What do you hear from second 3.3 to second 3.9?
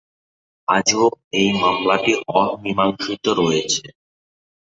রয়েছে।